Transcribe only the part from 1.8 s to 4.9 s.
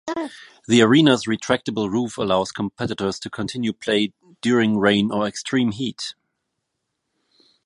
roof allows competitors to continue play during